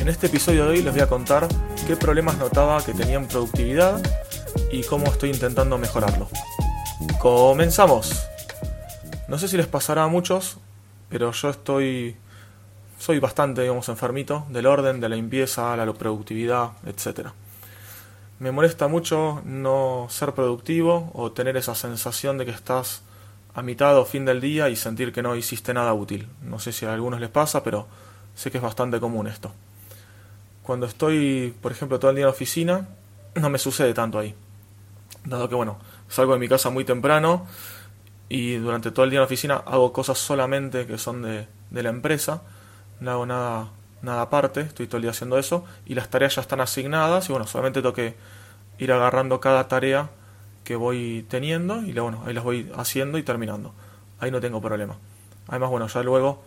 [0.00, 1.48] En este episodio de hoy les voy a contar
[1.86, 4.00] qué problemas notaba que tenía en productividad
[4.70, 6.28] y cómo estoy intentando mejorarlo.
[7.20, 8.26] Comenzamos.
[9.28, 10.58] No sé si les pasará a muchos,
[11.08, 12.16] pero yo estoy
[12.98, 17.28] soy bastante, digamos, enfermito del orden, de la limpieza, la productividad, etc.
[18.38, 23.02] Me molesta mucho no ser productivo o tener esa sensación de que estás
[23.54, 26.28] a mitad o fin del día y sentir que no hiciste nada útil.
[26.42, 27.86] No sé si a algunos les pasa, pero
[28.34, 29.52] sé que es bastante común esto.
[30.64, 32.88] Cuando estoy, por ejemplo, todo el día en la oficina,
[33.34, 34.34] no me sucede tanto ahí.
[35.26, 37.46] Dado que, bueno, salgo de mi casa muy temprano
[38.30, 41.82] y durante todo el día en la oficina hago cosas solamente que son de, de
[41.82, 42.42] la empresa,
[43.00, 43.68] no hago nada,
[44.00, 47.32] nada aparte, estoy todo el día haciendo eso y las tareas ya están asignadas y
[47.32, 48.14] bueno, solamente tengo que
[48.78, 50.08] ir agarrando cada tarea
[50.64, 53.74] que voy teniendo y bueno, ahí las voy haciendo y terminando.
[54.18, 54.96] Ahí no tengo problema.
[55.46, 56.42] Además, bueno, ya luego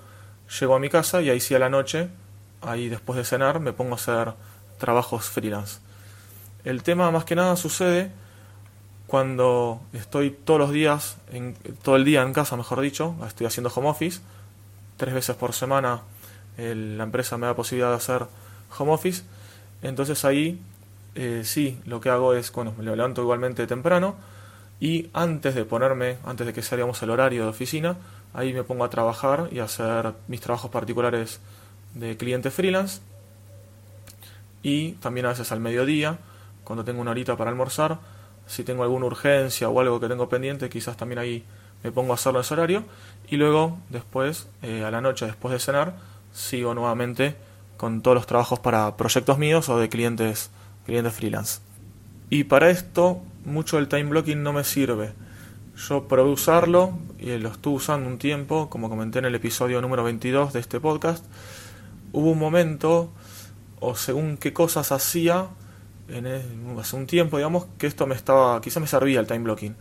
[0.60, 2.10] llego a mi casa y ahí sí a la noche
[2.62, 4.34] ahí después de cenar me pongo a hacer
[4.78, 5.80] trabajos freelance.
[6.64, 8.12] El tema más que nada sucede
[9.08, 11.18] cuando estoy todos los días,
[11.82, 14.20] todo el día en casa, mejor dicho, estoy haciendo home office,
[14.98, 16.02] tres veces por semana
[16.58, 18.26] la empresa me da posibilidad de hacer
[18.78, 19.24] home office,
[19.82, 20.60] entonces ahí
[21.16, 24.16] eh, sí, lo que hago es, bueno, me levanto igualmente temprano
[24.80, 27.98] y antes de ponerme, antes de que salgamos el horario de oficina,
[28.34, 31.40] ahí me pongo a trabajar y a hacer mis trabajos particulares
[32.00, 33.02] de cliente freelance
[34.64, 36.18] y también a veces al mediodía,
[36.64, 38.00] cuando tengo una horita para almorzar,
[38.48, 41.44] si tengo alguna urgencia o algo que tengo pendiente, quizás también ahí
[41.84, 42.84] me pongo a hacerlo en ese horario
[43.30, 45.96] y luego después, eh, a la noche después de cenar,
[46.34, 47.36] sigo nuevamente
[47.78, 50.50] con todos los trabajos para proyectos míos o de clientes,
[50.86, 51.62] clientes freelance.
[52.30, 55.14] Y para esto, mucho el time blocking no me sirve.
[55.78, 60.04] Yo probé usarlo y lo estuve usando un tiempo, como comenté en el episodio número
[60.04, 61.24] 22 de este podcast,
[62.12, 63.12] hubo un momento,
[63.80, 65.48] o según qué cosas hacía,
[66.10, 66.28] en
[66.80, 69.76] hace un tiempo, digamos, que esto me estaba, quizás me servía el time blocking,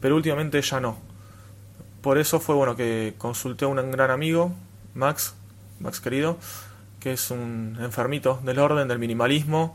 [0.00, 0.98] pero últimamente ya no.
[2.00, 4.52] Por eso fue bueno que consulté a un gran amigo,
[4.94, 5.34] Max,
[5.80, 6.38] Max querido,
[6.98, 9.74] que es un enfermito del orden, del minimalismo,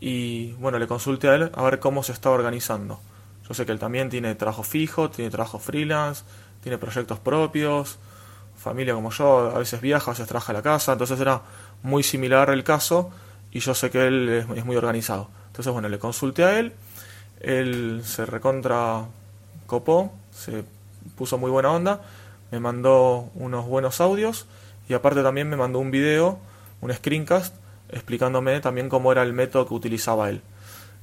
[0.00, 3.00] y bueno, le consulté a él a ver cómo se está organizando.
[3.48, 6.24] Yo sé que él también tiene trabajo fijo, tiene trabajo freelance,
[6.62, 7.98] tiene proyectos propios,
[8.64, 11.42] familia como yo, a veces viaja, a veces trabaja en la casa, entonces era
[11.82, 13.10] muy similar el caso
[13.52, 15.28] y yo sé que él es, muy organizado.
[15.48, 16.72] Entonces, bueno, le consulté a él,
[17.40, 19.04] él se recontra
[19.66, 20.64] copó, se
[21.16, 22.00] puso muy buena onda,
[22.50, 24.46] me mandó unos buenos audios
[24.88, 26.38] y aparte también me mandó un video,
[26.80, 27.54] un screencast,
[27.90, 30.40] explicándome también cómo era el método que utilizaba él.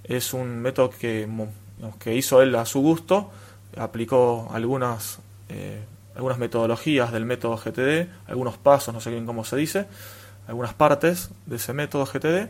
[0.04, 1.30] Es un método que,
[2.00, 3.32] que hizo él a su gusto,
[3.78, 5.20] aplicó algunas
[5.50, 5.80] eh,
[6.16, 9.88] algunas metodologías del método GTD, algunos pasos, no sé bien cómo se dice,
[10.48, 12.50] algunas partes de ese método GTD.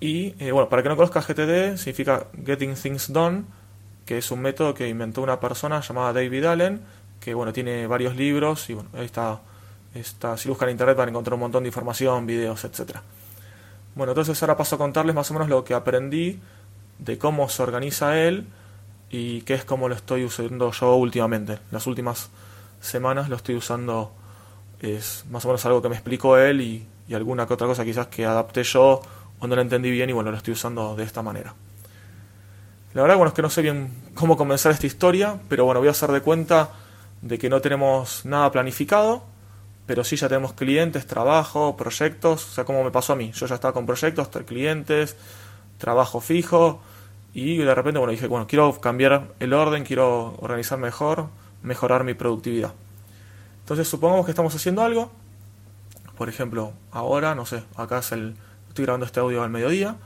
[0.00, 3.44] Y eh, bueno, para que no conozca GTD, significa Getting Things Done,
[4.06, 6.80] que es un método que inventó una persona llamada David Allen,
[7.20, 9.40] que bueno, tiene varios libros y bueno, ahí está,
[9.94, 13.02] está si buscan en internet van a encontrar un montón de información, videos, etcétera.
[13.94, 16.40] Bueno, entonces ahora paso a contarles más o menos lo que aprendí
[16.98, 18.46] de cómo se organiza él
[19.10, 21.58] y qué es como lo estoy usando yo últimamente.
[21.72, 22.30] Las últimas
[22.80, 24.12] semanas lo estoy usando,
[24.80, 28.06] es más o menos algo que me explicó él y, alguna que otra cosa quizás
[28.06, 29.02] que adapté yo
[29.40, 31.54] o no lo entendí bien y bueno, lo estoy usando de esta manera.
[32.94, 35.88] La verdad, bueno, es que no sé bien cómo comenzar esta historia, pero bueno, voy
[35.88, 36.70] a hacer de cuenta
[37.20, 39.24] de que no tenemos nada planificado,
[39.86, 43.32] pero sí ya tenemos clientes, trabajo, proyectos, o sea, como me pasó a mí.
[43.32, 45.16] Yo ya estaba con proyectos, clientes,
[45.78, 46.80] trabajo fijo,
[47.32, 51.28] y de repente, bueno, dije, bueno, quiero cambiar el orden, quiero organizar mejor,
[51.62, 52.72] mejorar mi productividad.
[53.60, 55.12] Entonces, supongamos que estamos haciendo algo.
[56.18, 58.34] Por ejemplo, ahora, no sé, acá es el,
[58.68, 59.96] estoy grabando este audio al mediodía.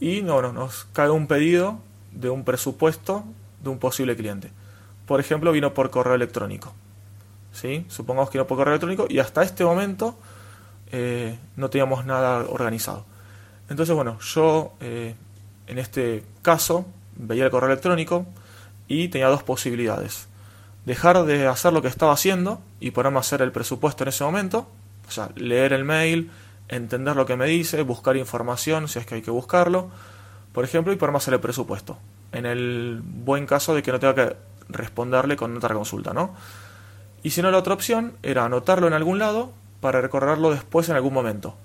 [0.00, 1.78] Y bueno, nos cae un pedido
[2.12, 3.24] de un presupuesto
[3.62, 4.50] de un posible cliente.
[5.06, 6.72] Por ejemplo, vino por correo electrónico.
[7.52, 7.86] ¿Sí?
[7.88, 10.16] Supongamos que vino por correo electrónico y hasta este momento
[10.92, 13.04] eh, no teníamos nada organizado.
[13.68, 15.14] Entonces, bueno, yo eh,
[15.66, 16.86] en este caso,
[17.16, 18.26] veía el correo electrónico
[18.88, 20.28] y tenía dos posibilidades.
[20.84, 24.24] Dejar de hacer lo que estaba haciendo y ponerme a hacer el presupuesto en ese
[24.24, 24.68] momento,
[25.08, 26.30] o sea, leer el mail,
[26.68, 29.90] entender lo que me dice, buscar información si es que hay que buscarlo,
[30.52, 31.98] por ejemplo, y ponerme a hacer el presupuesto.
[32.32, 34.36] En el buen caso de que no tenga que
[34.68, 36.34] responderle con otra consulta, ¿no?
[37.22, 40.96] Y si no, la otra opción era anotarlo en algún lado para recorrerlo después en
[40.96, 41.56] algún momento.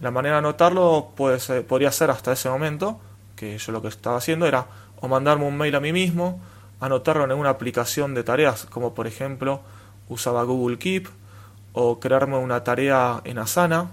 [0.00, 3.00] La manera de anotarlo podría ser hasta ese momento,
[3.36, 4.66] que yo lo que estaba haciendo era
[5.00, 6.40] o mandarme un mail a mí mismo,
[6.80, 9.60] anotarlo en una aplicación de tareas, como por ejemplo
[10.08, 11.08] usaba Google Keep,
[11.72, 13.90] o crearme una tarea en Asana,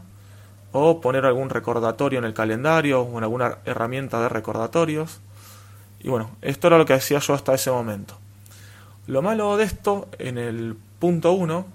[0.71, 5.19] o poner algún recordatorio en el calendario o en alguna herramienta de recordatorios.
[5.99, 8.17] Y bueno, esto era lo que hacía yo hasta ese momento.
[9.07, 11.65] Lo malo de esto, en el punto 1,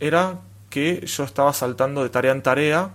[0.00, 0.38] era
[0.70, 2.90] que yo estaba saltando de tarea en tarea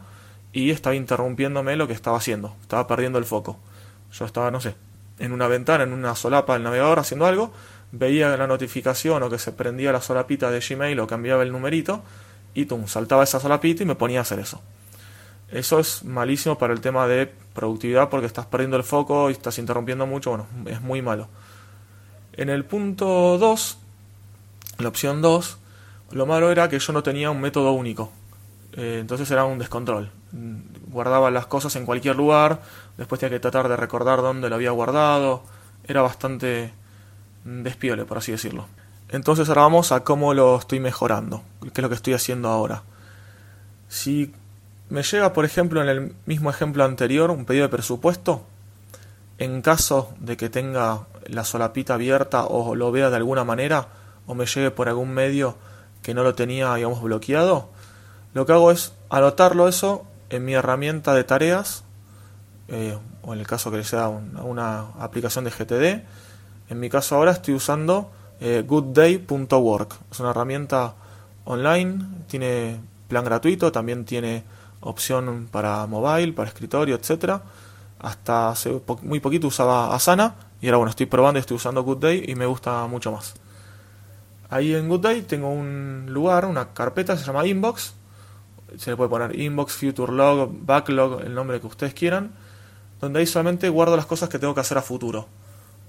[0.51, 2.55] y estaba interrumpiéndome lo que estaba haciendo.
[2.61, 3.59] Estaba perdiendo el foco.
[4.13, 4.75] Yo estaba, no sé,
[5.19, 7.51] en una ventana, en una solapa del navegador haciendo algo,
[7.91, 12.03] veía la notificación o que se prendía la solapita de Gmail o cambiaba el numerito
[12.53, 14.61] y tum, saltaba esa solapita y me ponía a hacer eso.
[15.49, 19.59] Eso es malísimo para el tema de productividad porque estás perdiendo el foco y estás
[19.59, 21.27] interrumpiendo mucho, bueno, es muy malo.
[22.33, 23.77] En el punto 2,
[24.79, 25.57] la opción 2,
[26.11, 28.11] lo malo era que yo no tenía un método único.
[28.73, 30.09] Eh, entonces era un descontrol.
[30.87, 32.61] Guardaba las cosas en cualquier lugar,
[32.97, 35.43] después tenía que tratar de recordar dónde lo había guardado.
[35.87, 36.73] Era bastante
[37.43, 38.67] despiole, por así decirlo.
[39.09, 42.81] Entonces ahora vamos a cómo lo estoy mejorando, qué es lo que estoy haciendo ahora.
[43.87, 44.33] Si
[44.89, 48.43] me llega, por ejemplo, en el mismo ejemplo anterior, un pedido de presupuesto,
[49.37, 53.87] en caso de que tenga la solapita abierta o lo vea de alguna manera,
[54.25, 55.57] o me llegue por algún medio
[56.01, 57.69] que no lo tenía, digamos, bloqueado,
[58.33, 61.83] lo que hago es anotarlo eso en mi herramienta de tareas,
[62.67, 66.03] eh, o en el caso que sea una aplicación de GTD.
[66.69, 69.93] En mi caso ahora estoy usando eh, goodday.work.
[70.11, 70.95] Es una herramienta
[71.45, 74.43] online, tiene plan gratuito, también tiene
[74.81, 77.41] opción para mobile, para escritorio, etcétera.
[77.99, 82.25] Hasta hace muy poquito usaba Asana y ahora bueno, estoy probando y estoy usando Goodday
[82.27, 83.35] y me gusta mucho más.
[84.49, 87.93] Ahí en Goodday tengo un lugar, una carpeta, se llama Inbox.
[88.77, 92.31] Se le puede poner Inbox, Future Log, Backlog, el nombre que ustedes quieran.
[93.01, 95.27] Donde ahí solamente guardo las cosas que tengo que hacer a futuro.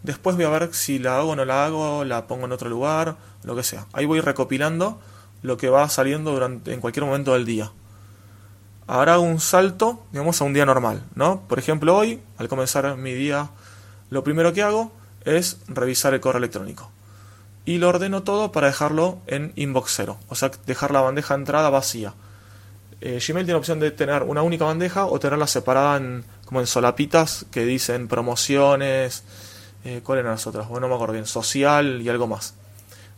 [0.03, 2.69] Después voy a ver si la hago o no la hago, la pongo en otro
[2.69, 3.87] lugar, lo que sea.
[3.93, 5.01] Ahí voy recopilando
[5.43, 7.71] lo que va saliendo durante, en cualquier momento del día.
[8.87, 11.43] Ahora hago un salto, digamos, a un día normal, ¿no?
[11.49, 13.49] Por ejemplo, hoy, al comenzar mi día,
[14.11, 14.93] lo primero que hago
[15.25, 16.91] es revisar el correo electrónico.
[17.65, 21.41] Y lo ordeno todo para dejarlo en inbox 0, o sea, dejar la bandeja de
[21.41, 22.13] entrada vacía.
[23.07, 26.67] Eh, Gmail tiene opción de tener una única bandeja o tenerla separada en, como en
[26.67, 29.25] solapitas que dicen promociones,
[29.85, 30.67] eh, ¿Cuáles eran las otras?
[30.69, 31.27] Bueno, no me acuerdo bien.
[31.27, 32.55] Social y algo más.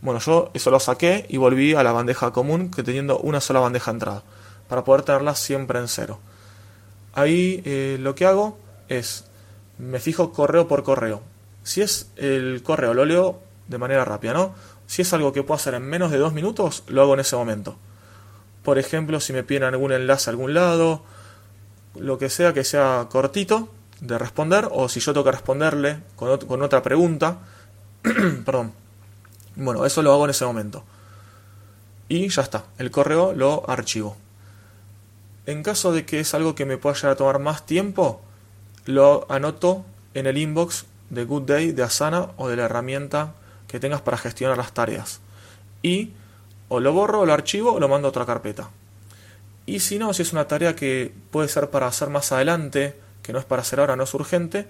[0.03, 3.61] Bueno, yo eso lo saqué y volví a la bandeja común que teniendo una sola
[3.61, 4.25] bandeja entrada.
[4.69, 6.19] Para poder tenerla siempre en cero.
[7.15, 9.27] Ahí eh, lo que hago es,
[9.79, 11.23] me fijo correo por correo.
[11.63, 14.55] Si es el correo, lo leo de manera rápida, ¿no?
[14.89, 17.37] Si es algo que puedo hacer en menos de dos minutos, lo hago en ese
[17.37, 17.77] momento.
[18.67, 21.05] Por ejemplo, si me piden algún enlace a algún lado,
[21.95, 23.69] lo que sea que sea cortito,
[24.01, 27.39] de responder o si yo tengo que responderle con, otra pregunta.
[28.45, 28.73] Perdón.
[29.55, 30.83] Bueno, eso lo hago en ese momento.
[32.09, 34.17] Y ya está, el correo lo archivo.
[35.47, 38.21] En caso de que es algo que me pueda llegar a tomar más tiempo,
[38.85, 43.35] lo anoto en el inbox de Good Day, de Asana o de la herramienta
[43.69, 45.21] que tengas para gestionar las tareas.
[45.83, 46.11] Y
[46.69, 48.71] o lo borro, lo archivo o lo mando a otra carpeta.
[49.67, 53.33] Y si no, si es una tarea que puede ser para hacer más adelante, que
[53.33, 54.67] no es para hacer ahora, no es urgente,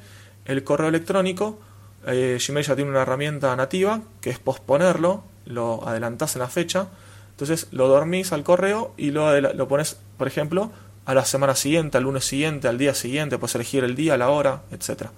[0.46, 1.58] el correo electrónico,
[2.06, 6.88] eh, Gmail ya tiene una herramienta nativa que es posponerlo, lo adelantás en la fecha,
[7.30, 10.70] entonces lo dormís al correo y lo, lo pones, por ejemplo,
[11.04, 14.30] a la semana siguiente, al lunes siguiente, al día siguiente, puedes elegir el día, la
[14.30, 15.10] hora, etc.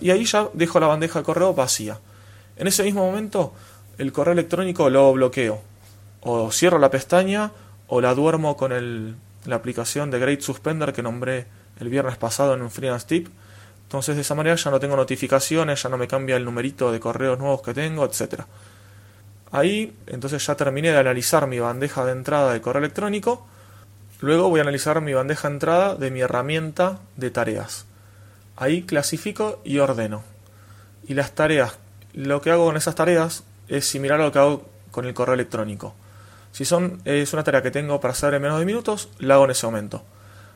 [0.00, 1.98] Y ahí ya dejo la bandeja de correo vacía.
[2.56, 3.52] En ese mismo momento,
[3.98, 5.73] el correo electrónico lo bloqueo.
[6.24, 7.52] O cierro la pestaña
[7.86, 9.14] o la duermo con el,
[9.44, 11.46] la aplicación de Great Suspender que nombré
[11.80, 13.28] el viernes pasado en un freelance tip.
[13.82, 17.00] Entonces de esa manera ya no tengo notificaciones, ya no me cambia el numerito de
[17.00, 18.42] correos nuevos que tengo, etc.
[19.52, 23.46] Ahí entonces ya terminé de analizar mi bandeja de entrada de correo electrónico.
[24.20, 27.86] Luego voy a analizar mi bandeja de entrada de mi herramienta de tareas.
[28.56, 30.22] Ahí clasifico y ordeno.
[31.06, 31.78] Y las tareas,
[32.14, 35.34] lo que hago con esas tareas es similar a lo que hago con el correo
[35.34, 35.94] electrónico.
[36.54, 39.46] Si son, es una tarea que tengo para hacer en menos de minutos, la hago
[39.46, 40.04] en ese momento.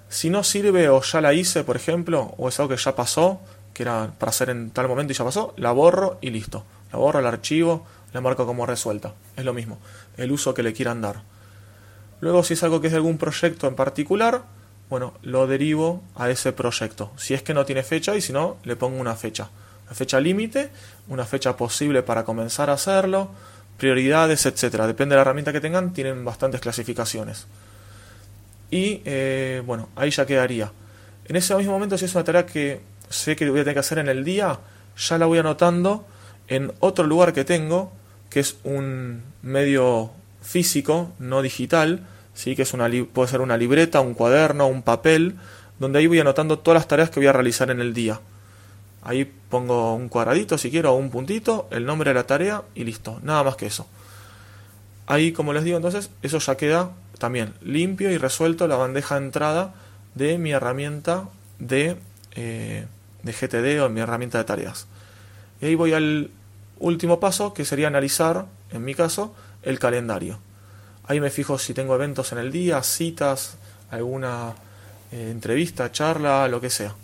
[0.08, 3.40] Si no sirve o ya la hice, por ejemplo, o es algo que ya pasó,
[3.74, 6.62] que era para hacer en tal momento y ya pasó, la borro y listo.
[6.92, 9.14] La borro, el archivo, la marco como resuelta.
[9.36, 9.80] Es lo mismo,
[10.16, 11.22] el uso que le quieran dar.
[12.20, 14.44] Luego, si es algo que es de algún proyecto en particular,
[14.88, 17.10] bueno, lo derivo a ese proyecto.
[17.16, 19.50] Si es que no tiene fecha y si no, le pongo una fecha.
[19.86, 20.70] Una fecha límite,
[21.08, 23.30] una fecha posible para comenzar a hacerlo,
[23.78, 24.86] prioridades, etcétera.
[24.86, 27.46] Depende de la herramienta que tengan, tienen bastantes clasificaciones.
[28.70, 30.70] Y eh, bueno, ahí ya quedaría.
[31.26, 33.80] En ese mismo momento, si es una tarea que sé que voy a tener que
[33.80, 34.58] hacer en el día,
[34.96, 36.04] ya la voy anotando
[36.48, 37.92] en otro lugar que tengo,
[38.30, 40.10] que es un medio
[40.42, 42.56] físico, no digital, ¿sí?
[42.56, 45.36] que es una, puede ser una libreta, un cuaderno, un papel,
[45.78, 48.20] donde ahí voy anotando todas las tareas que voy a realizar en el día.
[49.02, 52.84] Ahí pongo un cuadradito si quiero o un puntito, el nombre de la tarea y
[52.84, 53.86] listo, nada más que eso.
[55.06, 59.24] Ahí, como les digo, entonces, eso ya queda también limpio y resuelto la bandeja de
[59.24, 59.74] entrada
[60.14, 61.28] de mi herramienta
[61.58, 61.96] de,
[62.34, 62.86] eh,
[63.22, 64.86] de GTD o mi herramienta de tareas.
[65.60, 66.30] Y ahí voy al
[66.78, 70.38] último paso, que sería analizar, en mi caso, el calendario.
[71.06, 73.56] Ahí me fijo si tengo eventos en el día, citas,
[73.90, 74.52] alguna
[75.10, 76.94] eh, entrevista, charla, lo que sea.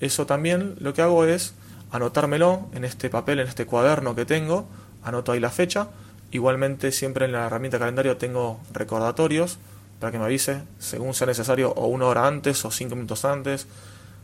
[0.00, 1.54] Eso también lo que hago es
[1.90, 4.66] anotármelo en este papel, en este cuaderno que tengo,
[5.02, 5.88] anoto ahí la fecha.
[6.30, 9.58] Igualmente siempre en la herramienta calendario tengo recordatorios
[9.98, 13.66] para que me avise según sea necesario o una hora antes o cinco minutos antes.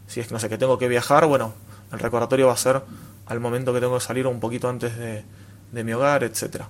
[0.07, 1.55] Si es que no sé que tengo que viajar, bueno,
[1.93, 2.83] el recordatorio va a ser
[3.27, 5.25] al momento que tengo que salir un poquito antes de,
[5.73, 6.69] de mi hogar, etcétera.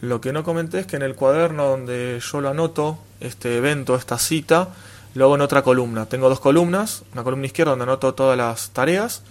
[0.00, 3.96] Lo que no comenté es que en el cuaderno donde yo lo anoto, este evento,
[3.96, 4.68] esta cita,
[5.14, 6.06] lo hago en otra columna.
[6.06, 9.22] Tengo dos columnas, una columna izquierda donde anoto todas las tareas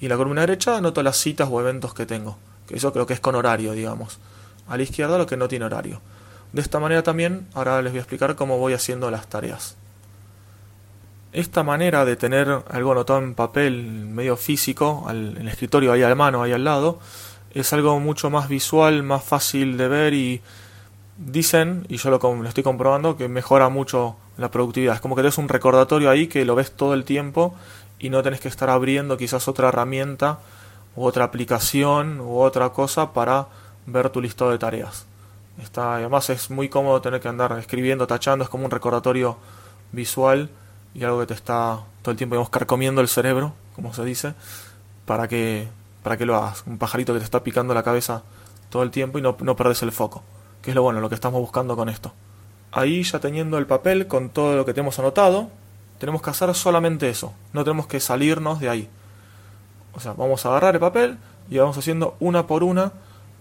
[0.00, 2.36] y la columna derecha anoto las citas o eventos que tengo.
[2.68, 4.18] Eso creo que es con horario, digamos.
[4.68, 6.00] A la izquierda lo que no tiene horario.
[6.52, 9.76] De esta manera también, ahora les voy a explicar cómo voy haciendo las tareas.
[11.32, 16.14] Esta manera de tener algo anotado en papel medio físico, en el escritorio ahí a
[16.14, 16.98] mano, ahí al lado,
[17.54, 20.42] es algo mucho más visual, más fácil de ver y
[21.16, 24.94] dicen, y yo lo, lo, estoy comprobando, que mejora mucho la productividad.
[24.94, 27.54] Es como que tienes un recordatorio ahí que lo ves todo el tiempo
[27.98, 30.38] y no tenés que estar abriendo quizás otra herramienta
[30.96, 33.46] u otra aplicación u otra cosa para
[33.86, 35.06] ver tu listado de tareas.
[35.62, 39.36] Está, además es muy cómodo tener que andar escribiendo, tachando, es como un recordatorio
[39.92, 40.50] visual
[40.94, 44.34] y algo que te está todo el tiempo digamos, carcomiendo el cerebro, como se dice,
[45.06, 45.68] para que
[46.02, 46.64] para que lo hagas.
[46.66, 48.22] Un pajarito que te está picando la cabeza
[48.70, 50.22] todo el tiempo y no, no perdes el foco,
[50.62, 52.12] que es lo bueno, lo que estamos buscando con esto.
[52.72, 55.50] Ahí ya teniendo el papel con todo lo que tenemos anotado,
[55.98, 58.88] tenemos que hacer solamente eso, no tenemos que salirnos de ahí.
[59.94, 61.18] O sea, vamos a agarrar el papel
[61.50, 62.92] y vamos haciendo una por una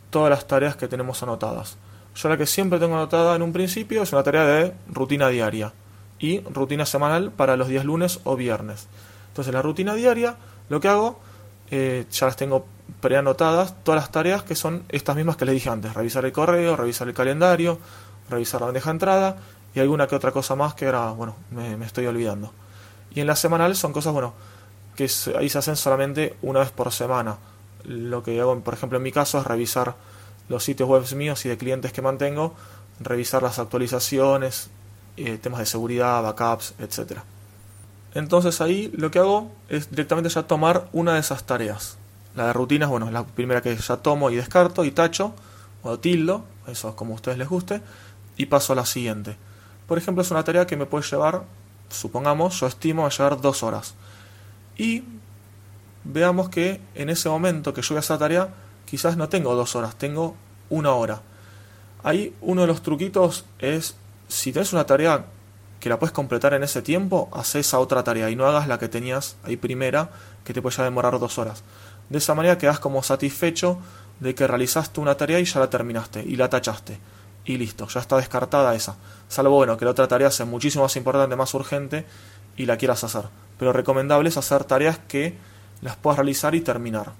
[0.09, 1.77] todas las tareas que tenemos anotadas.
[2.15, 5.71] Yo la que siempre tengo anotada en un principio es una tarea de rutina diaria
[6.19, 8.87] y rutina semanal para los días lunes o viernes.
[9.29, 10.35] Entonces la rutina diaria
[10.69, 11.19] lo que hago
[11.71, 12.65] eh, ya las tengo
[12.99, 16.75] preanotadas, todas las tareas que son estas mismas que les dije antes, revisar el correo,
[16.75, 17.79] revisar el calendario,
[18.31, 19.37] revisar la bandeja de entrada
[19.73, 22.51] y alguna que otra cosa más que ahora, bueno, me, estoy olvidando.
[23.13, 24.33] Y en la semanal son cosas, bueno,
[24.95, 27.37] que ahí se hacen solamente una vez por semana.
[27.83, 29.95] Lo que hago, por ejemplo, en mi caso es revisar
[30.49, 32.53] los sitios web míos y de clientes que mantengo,
[32.99, 34.69] revisar las actualizaciones,
[35.17, 37.23] eh, temas de seguridad, backups, etcétera.
[38.13, 41.97] Entonces ahí lo que hago es directamente ya tomar una de esas tareas.
[42.35, 45.33] La de rutinas, bueno, es la primera que ya tomo y descarto y tacho,
[45.83, 47.81] o tildo, eso es como a ustedes les guste,
[48.41, 49.37] y paso a la siguiente.
[49.87, 51.43] Por ejemplo, es una tarea que me puede llevar,
[51.89, 53.93] supongamos, yo estimo a llevar dos horas.
[54.77, 55.03] Y
[56.03, 58.49] veamos que en ese momento que yo voy a la tarea,
[58.85, 60.35] quizás no tengo dos horas, tengo
[60.71, 61.21] una hora.
[62.03, 63.95] Ahí uno de los truquitos es,
[64.27, 65.25] si tienes una tarea
[65.79, 68.79] que la puedes completar en ese tiempo, haz esa otra tarea y no hagas la
[68.79, 70.09] que tenías ahí primera,
[70.43, 71.63] que te puede ya demorar dos horas.
[72.09, 73.77] De esa manera quedas como satisfecho
[74.19, 76.99] de que realizaste una tarea y ya la terminaste y la tachaste.
[77.45, 78.95] Y listo, ya está descartada esa.
[79.27, 82.05] Salvo bueno, que la otra tarea sea muchísimo más importante, más urgente
[82.55, 83.25] y la quieras hacer.
[83.57, 85.37] Pero recomendable es hacer tareas que
[85.81, 87.13] las puedas realizar y terminar.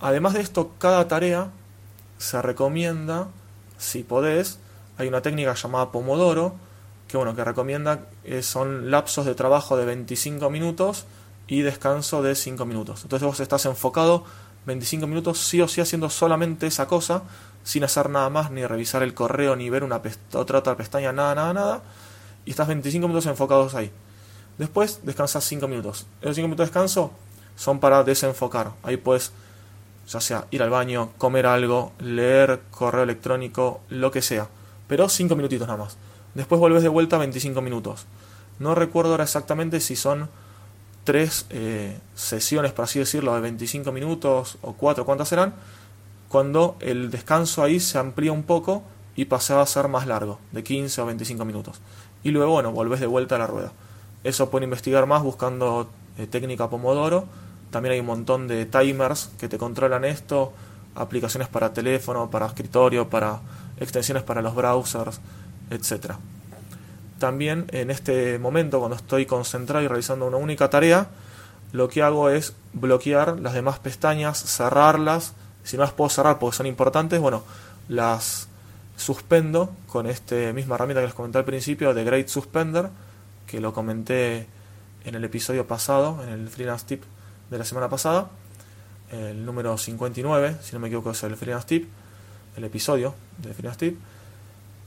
[0.00, 1.50] Además de esto, cada tarea
[2.18, 3.28] se recomienda,
[3.78, 4.58] si podés,
[4.98, 6.54] hay una técnica llamada Pomodoro,
[7.08, 11.06] que bueno, que recomienda eh, son lapsos de trabajo de 25 minutos
[11.46, 13.02] y descanso de 5 minutos.
[13.02, 14.24] Entonces vos estás enfocado
[14.66, 17.22] 25 minutos sí o sí haciendo solamente esa cosa,
[17.62, 20.00] sin hacer nada más, ni revisar el correo, ni ver una
[20.32, 21.82] otra, otra pestaña, nada, nada, nada.
[22.44, 23.90] Y estás 25 minutos enfocados ahí.
[24.58, 26.06] Después descansas 5 minutos.
[26.20, 27.10] Esos 5 minutos de descanso
[27.56, 28.72] son para desenfocar.
[28.82, 29.32] Ahí puedes,
[30.08, 34.48] ya sea ir al baño, comer algo, leer correo electrónico, lo que sea.
[34.86, 35.96] Pero 5 minutitos nada más.
[36.34, 38.06] Después vuelves de vuelta 25 minutos.
[38.58, 40.28] No recuerdo ahora exactamente si son
[41.04, 45.54] tres eh, sesiones, por así decirlo, de 25 minutos o cuatro, cuántas serán,
[46.28, 48.82] cuando el descanso ahí se amplía un poco
[49.14, 51.80] y pasaba a ser más largo, de 15 o 25 minutos.
[52.22, 53.72] Y luego, bueno, volvés de vuelta a la rueda.
[54.24, 57.26] Eso pueden investigar más buscando eh, técnica Pomodoro.
[57.70, 60.52] También hay un montón de timers que te controlan esto,
[60.94, 63.40] aplicaciones para teléfono, para escritorio, para
[63.78, 65.20] extensiones para los browsers,
[65.70, 66.14] etc.
[67.18, 71.08] También en este momento, cuando estoy concentrado y realizando una única tarea,
[71.72, 75.34] lo que hago es bloquear las demás pestañas, cerrarlas.
[75.62, 77.42] Si no las puedo cerrar porque son importantes, bueno,
[77.88, 78.48] las
[78.96, 82.90] suspendo con esta misma herramienta que les comenté al principio de Great Suspender,
[83.46, 84.46] que lo comenté
[85.04, 87.02] en el episodio pasado, en el freelance tip
[87.50, 88.28] de la semana pasada,
[89.10, 91.88] el número 59, si no me equivoco es el freelance tip,
[92.56, 93.98] el episodio de freelance tip,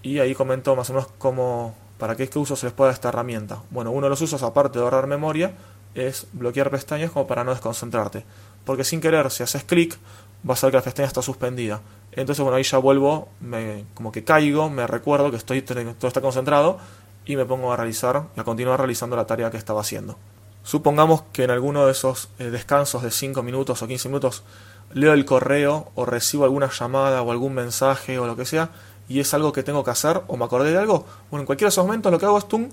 [0.01, 2.95] y ahí comentó más o menos cómo, para qué, qué uso se les puede dar
[2.95, 3.61] esta herramienta.
[3.69, 5.53] Bueno, uno de los usos, aparte de ahorrar memoria,
[5.95, 8.23] es bloquear pestañas como para no desconcentrarte,
[8.65, 9.97] porque sin querer, si haces clic,
[10.43, 11.81] vas a ver que la pestaña está suspendida.
[12.11, 16.21] Entonces, bueno, ahí ya vuelvo, me, como que caigo, me recuerdo que estoy, todo está
[16.21, 16.79] concentrado
[17.25, 20.17] y me pongo a realizar a continuar realizando la tarea que estaba haciendo.
[20.63, 24.43] Supongamos que en alguno de esos eh, descansos de 5 minutos o 15 minutos
[24.93, 28.69] leo el correo o recibo alguna llamada o algún mensaje o lo que sea
[29.09, 31.05] y es algo que tengo que hacer o me acordé de algo.
[31.29, 32.69] Bueno, en cualquiera de esos momentos lo que hago es tum,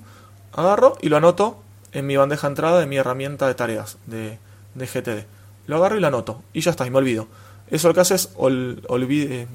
[0.53, 1.63] agarro y lo anoto
[1.93, 4.39] en mi bandeja de entrada de mi herramienta de tareas de,
[4.75, 5.27] de GTD.
[5.67, 7.29] Lo agarro y lo anoto y ya está, y me olvido.
[7.69, 9.49] Eso lo que hace es olvide,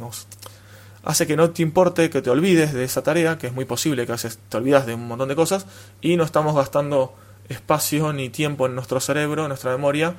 [1.04, 4.06] hace que no te importe que te olvides de esa tarea, que es muy posible
[4.06, 5.66] que haces, te olvidas de un montón de cosas,
[6.02, 7.14] y no estamos gastando
[7.50, 10.16] espacio ni tiempo en nuestro cerebro, en nuestra memoria,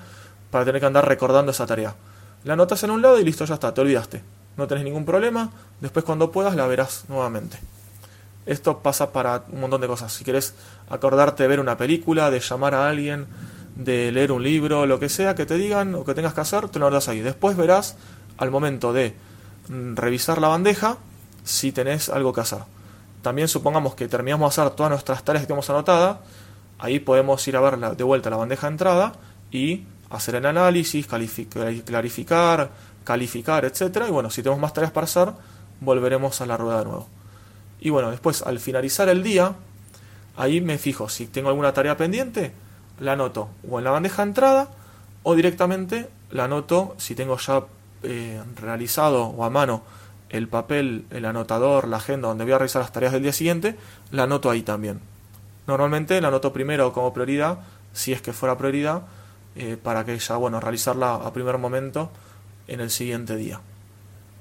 [0.50, 1.95] para tener que andar recordando esa tarea.
[2.45, 4.23] La anotas en un lado y listo, ya está, te olvidaste.
[4.57, 7.59] No tenés ningún problema, después cuando puedas la verás nuevamente.
[8.47, 10.12] Esto pasa para un montón de cosas.
[10.12, 10.54] Si querés
[10.88, 13.26] acordarte de ver una película, de llamar a alguien,
[13.76, 16.69] de leer un libro, lo que sea que te digan o que tengas que hacer,
[16.69, 17.21] te lo das ahí.
[17.21, 17.97] Después verás
[18.38, 19.14] al momento de
[19.69, 20.99] mm, revisar la bandeja
[21.45, 22.61] si tenés algo que hacer.
[23.23, 26.19] También supongamos que terminamos de hacer todas nuestras tareas que tenemos anotadas,
[26.78, 29.12] ahí podemos ir a ver de vuelta la bandeja de entrada
[29.50, 32.70] y hacer el análisis, clarificar,
[33.11, 34.07] calificar, etcétera.
[34.07, 35.33] Y bueno, si tenemos más tareas para hacer,
[35.81, 37.09] volveremos a la rueda de nuevo.
[37.81, 39.55] Y bueno, después al finalizar el día,
[40.37, 42.53] ahí me fijo si tengo alguna tarea pendiente,
[43.01, 44.68] la anoto o en la bandeja de entrada
[45.25, 47.64] o directamente la anoto si tengo ya
[48.05, 49.83] eh, realizado o a mano
[50.29, 53.75] el papel, el anotador, la agenda donde voy a realizar las tareas del día siguiente,
[54.12, 55.01] la anoto ahí también.
[55.66, 57.59] Normalmente la anoto primero como prioridad,
[57.92, 59.03] si es que fuera prioridad,
[59.57, 62.12] eh, para que ya, bueno, realizarla a primer momento
[62.70, 63.61] en el siguiente día.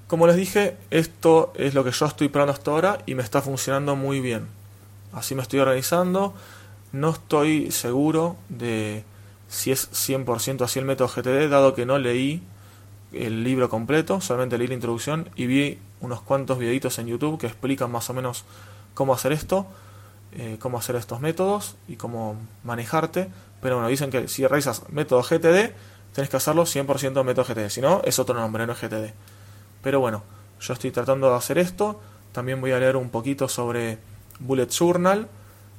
[0.08, 3.42] Como les dije, esto es lo que yo estoy probando hasta ahora y me está
[3.42, 4.48] funcionando muy bien.
[5.12, 6.34] Así me estoy organizando,
[6.92, 9.04] no estoy seguro de
[9.50, 12.42] si es 100% así el método GTD, dado que no leí
[13.12, 17.48] el libro completo, solamente leí la introducción y vi unos cuantos videitos en YouTube que
[17.48, 18.46] explican más o menos
[18.94, 19.66] cómo hacer esto,
[20.34, 23.30] eh, cómo hacer estos métodos y cómo manejarte.
[23.62, 25.74] Pero bueno, dicen que si realizas método GTD,
[26.20, 29.14] tenés que hacerlo 100% método GTD, si no, es otro nombre, no es GTD.
[29.82, 30.22] Pero bueno,
[30.60, 32.02] yo estoy tratando de hacer esto.
[32.34, 34.00] También voy a leer un poquito sobre
[34.40, 35.30] Bullet Journal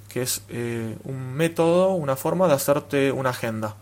[0.08, 3.76] que es eh, un método, una forma de hacerte una agenda.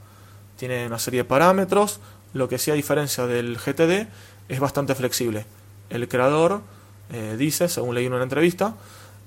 [0.57, 2.01] Tiene una serie de parámetros,
[2.35, 4.09] lo que sí a diferencia del GTD
[4.49, 5.47] es bastante flexible.
[5.91, 6.63] El creador
[7.13, 8.75] eh, dice, según leí en una entrevista,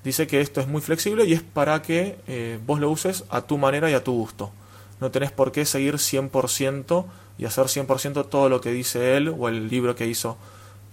[0.04, 3.40] dice que esto es muy flexible y es para que eh, vos lo uses a
[3.40, 4.52] tu manera y a tu gusto.
[5.00, 7.04] No tenés por qué seguir 100%
[7.38, 10.36] y hacer 100% todo lo que dice él o el libro que hizo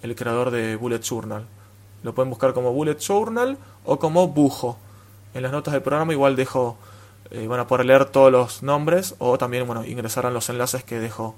[0.02, 1.46] el creador de Bullet Journal.
[2.02, 4.78] Lo pueden buscar como Bullet Journal o como Bujo
[5.34, 6.76] en las notas del programa igual dejo,
[7.30, 10.98] eh, van a poder leer todos los nombres o también bueno, ingresarán los enlaces que
[10.98, 11.34] dejo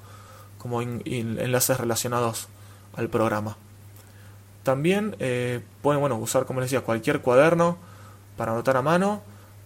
[0.59, 2.49] como enlaces relacionados
[2.97, 3.57] al programa.
[4.63, 7.77] También eh, pueden bueno, usar, como les decía, cualquier cuaderno
[8.37, 9.23] para anotar a mano.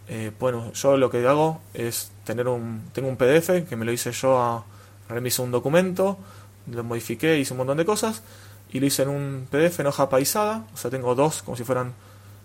[0.09, 3.93] Eh, bueno, yo lo que hago es tener un, tengo un PDF que me lo
[3.93, 4.65] hice yo, a,
[5.25, 6.19] hice un documento,
[6.71, 8.23] lo modifiqué, hice un montón de cosas
[8.73, 11.65] y lo hice en un PDF en hoja paisada, o sea, tengo dos, como si
[11.65, 11.95] fueran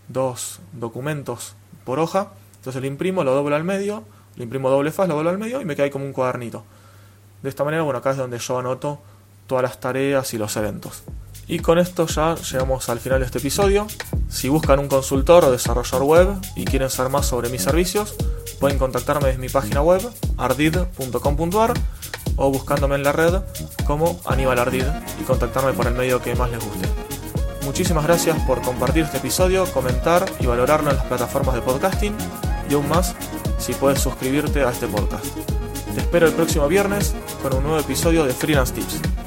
[0.08, 2.32] dos documentos por hoja.
[2.58, 4.04] Entonces lo imprimo, lo doblo al medio,
[4.36, 6.64] lo imprimo doble faz, lo doblo al medio y me queda como un cuadernito.
[7.42, 9.00] De esta manera, bueno, acá es donde yo anoto
[9.48, 11.04] todas las tareas y los eventos.
[11.48, 13.88] Y con esto ya llegamos al final de este episodio.
[14.30, 18.16] Si buscan un consultor o desarrollador web y quieren saber más sobre mis servicios,
[18.60, 20.02] pueden contactarme desde mi página web
[20.38, 21.74] ardid.com.ar
[22.42, 23.36] o buscándome en la red
[23.86, 24.86] como Aníbal Ardid
[25.20, 26.88] y contactarme por el medio que más les guste.
[27.66, 32.16] Muchísimas gracias por compartir este episodio, comentar y valorarlo en las plataformas de podcasting
[32.70, 33.16] y aún más
[33.60, 35.26] si puedes suscribirte a este podcast.
[35.94, 39.21] Te espero el próximo viernes con un nuevo episodio de Freelance Tips.